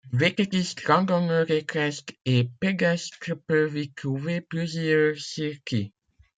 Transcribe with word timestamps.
Vététistes, 0.13 0.83
randonneurs 0.87 1.51
équestres 1.51 2.15
et 2.25 2.49
pédestres 2.59 3.35
peuvent 3.45 3.77
y 3.77 3.91
trouver 3.91 4.41
plusieurs 4.41 5.15
circuits. 5.19 5.93